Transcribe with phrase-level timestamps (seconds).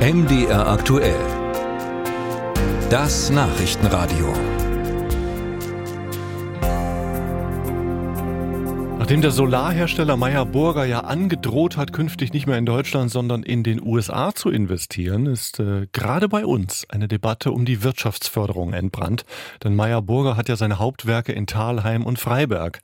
[0.00, 1.20] MDR aktuell.
[2.88, 4.32] Das Nachrichtenradio.
[8.98, 13.62] Nachdem der Solarhersteller Meyer Burger ja angedroht hat, künftig nicht mehr in Deutschland, sondern in
[13.62, 19.26] den USA zu investieren, ist äh, gerade bei uns eine Debatte um die Wirtschaftsförderung entbrannt.
[19.62, 22.80] Denn Meyer Burger hat ja seine Hauptwerke in Thalheim und Freiberg.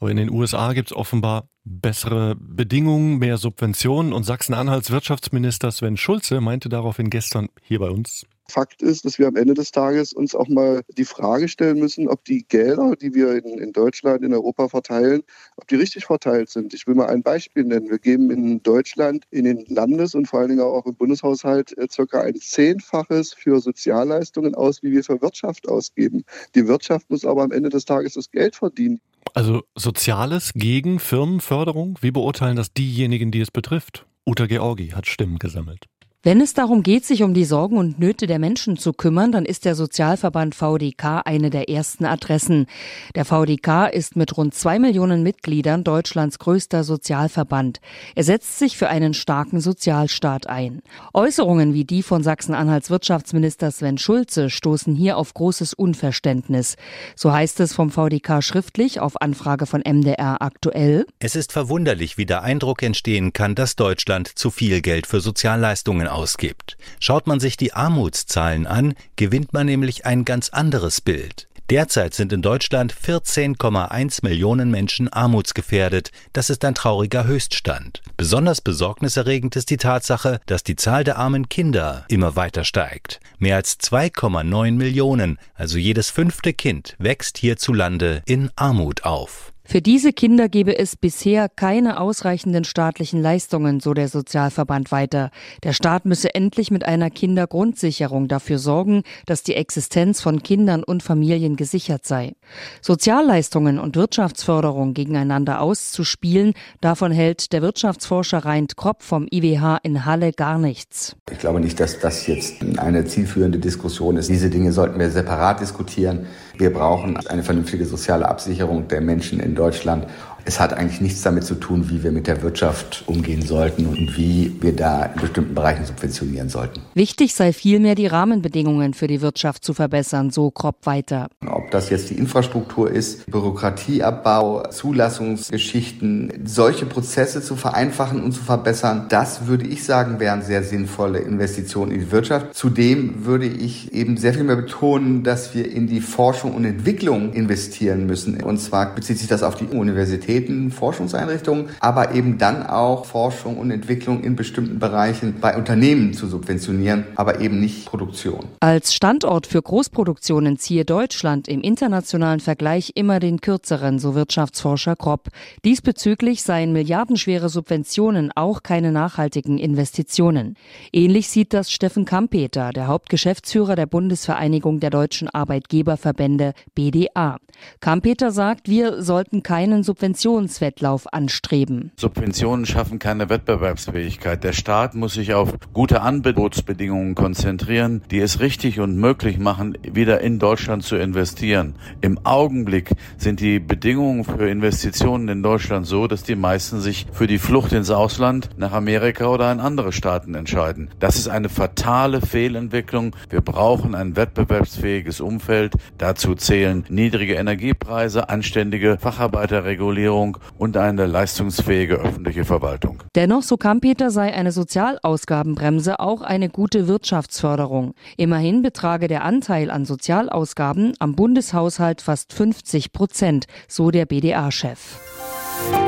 [0.00, 5.96] Aber in den USA gibt es offenbar bessere Bedingungen, mehr Subventionen und Sachsen-Anhalts Wirtschaftsminister Sven
[5.96, 8.26] Schulze meinte daraufhin gestern hier bei uns.
[8.50, 12.08] Fakt ist, dass wir am Ende des Tages uns auch mal die Frage stellen müssen,
[12.08, 15.22] ob die Gelder, die wir in, in, Deutschland, in Europa verteilen,
[15.56, 16.72] ob die richtig verteilt sind.
[16.72, 17.90] Ich will mal ein Beispiel nennen.
[17.90, 21.88] Wir geben in Deutschland in den Landes- und vor allen Dingen auch im Bundeshaushalt äh,
[21.90, 26.24] circa ein Zehnfaches für Sozialleistungen aus, wie wir für Wirtschaft ausgeben.
[26.54, 28.98] Die Wirtschaft muss aber am Ende des Tages das Geld verdienen.
[29.34, 31.98] Also Soziales gegen Firmenförderung?
[32.00, 34.06] Wie beurteilen das diejenigen, die es betrifft?
[34.26, 35.86] Uta Georgi hat Stimmen gesammelt.
[36.24, 39.44] Wenn es darum geht, sich um die Sorgen und Nöte der Menschen zu kümmern, dann
[39.44, 42.66] ist der Sozialverband VDK eine der ersten Adressen.
[43.14, 47.78] Der VDK ist mit rund zwei Millionen Mitgliedern Deutschlands größter Sozialverband.
[48.16, 50.82] Er setzt sich für einen starken Sozialstaat ein.
[51.14, 56.74] Äußerungen wie die von Sachsen-Anhalts Wirtschaftsminister Sven Schulze stoßen hier auf großes Unverständnis.
[57.14, 61.06] So heißt es vom VDK schriftlich auf Anfrage von MDR aktuell.
[61.20, 66.08] Es ist verwunderlich, wie der Eindruck entstehen kann, dass Deutschland zu viel Geld für Sozialleistungen
[66.18, 66.76] ausgibt.
[66.98, 71.48] Schaut man sich die Armutszahlen an, gewinnt man nämlich ein ganz anderes Bild.
[71.70, 76.12] Derzeit sind in Deutschland 14,1 Millionen Menschen armutsgefährdet.
[76.32, 78.00] Das ist ein trauriger Höchststand.
[78.16, 83.20] Besonders besorgniserregend ist die Tatsache, dass die Zahl der armen Kinder immer weiter steigt.
[83.38, 89.52] Mehr als 2,9 Millionen, also jedes fünfte Kind, wächst hierzulande in Armut auf.
[89.70, 95.30] Für diese Kinder gebe es bisher keine ausreichenden staatlichen Leistungen, so der Sozialverband weiter.
[95.62, 101.02] Der Staat müsse endlich mit einer Kindergrundsicherung dafür sorgen, dass die Existenz von Kindern und
[101.02, 102.32] Familien gesichert sei.
[102.80, 110.32] Sozialleistungen und Wirtschaftsförderung gegeneinander auszuspielen, davon hält der Wirtschaftsforscher Reint Kropp vom IWH in Halle
[110.32, 111.14] gar nichts.
[111.30, 114.30] Ich glaube nicht, dass das jetzt eine zielführende Diskussion ist.
[114.30, 116.24] Diese Dinge sollten wir separat diskutieren.
[116.56, 120.06] Wir brauchen eine vernünftige soziale Absicherung der Menschen in Deutschland.
[120.48, 124.16] Es hat eigentlich nichts damit zu tun, wie wir mit der Wirtschaft umgehen sollten und
[124.16, 126.80] wie wir da in bestimmten Bereichen subventionieren sollten.
[126.94, 131.28] Wichtig sei vielmehr, die Rahmenbedingungen für die Wirtschaft zu verbessern, so Kropp weiter.
[131.46, 139.04] Ob das jetzt die Infrastruktur ist, Bürokratieabbau, Zulassungsgeschichten, solche Prozesse zu vereinfachen und zu verbessern,
[139.10, 142.54] das würde ich sagen, wären sehr sinnvolle Investitionen in die Wirtschaft.
[142.54, 147.34] Zudem würde ich eben sehr viel mehr betonen, dass wir in die Forschung und Entwicklung
[147.34, 148.42] investieren müssen.
[148.42, 153.58] Und zwar bezieht sich das auf die Universität Universitäten, Forschungseinrichtungen, aber eben dann auch Forschung
[153.58, 158.46] und Entwicklung in bestimmten Bereichen bei Unternehmen zu subventionieren, aber eben nicht Produktion.
[158.60, 165.28] Als Standort für Großproduktionen ziehe Deutschland im internationalen Vergleich immer den kürzeren, so Wirtschaftsforscher Kropp.
[165.64, 170.56] Diesbezüglich seien milliardenschwere Subventionen auch keine nachhaltigen Investitionen.
[170.92, 177.38] Ähnlich sieht das Steffen Kampeter, der Hauptgeschäftsführer der Bundesvereinigung der deutschen Arbeitgeberverbände BDA.
[177.80, 181.90] Kampeter sagt, wir sollten keinen Subventionen Subventionswettlauf anstreben.
[181.96, 184.44] Subventionen schaffen keine Wettbewerbsfähigkeit.
[184.44, 190.20] Der Staat muss sich auf gute Angebotsbedingungen konzentrieren, die es richtig und möglich machen, wieder
[190.20, 191.76] in Deutschland zu investieren.
[192.02, 197.26] Im Augenblick sind die Bedingungen für Investitionen in Deutschland so, dass die meisten sich für
[197.26, 200.90] die Flucht ins Ausland, nach Amerika oder in andere Staaten entscheiden.
[201.00, 203.16] Das ist eine fatale Fehlentwicklung.
[203.30, 205.72] Wir brauchen ein wettbewerbsfähiges Umfeld.
[205.96, 213.02] Dazu zählen niedrige Energiepreise, anständige Facharbeiterregulierung, Digitalisierung und eine leistungsfähige öffentliche Verwaltung.
[213.14, 217.94] Dennoch, so Kampeter, sei eine Sozialausgabenbremse auch eine gute Wirtschaftsförderung.
[218.16, 225.87] Immerhin betrage der Anteil an Sozialausgaben am Bundeshaushalt fast 50 Prozent, so der BDA-Chef.